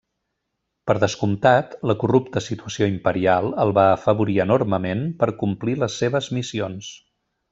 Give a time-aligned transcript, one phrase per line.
[0.91, 6.91] Per descomptat, la corrupta situació imperial el va afavorir enormement per complir les seves missions.